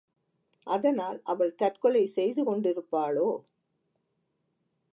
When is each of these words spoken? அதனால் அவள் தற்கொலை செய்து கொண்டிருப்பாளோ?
அதனால் 0.67 1.21
அவள் 1.23 1.55
தற்கொலை 1.55 2.05
செய்து 2.07 2.43
கொண்டிருப்பாளோ? 2.43 3.29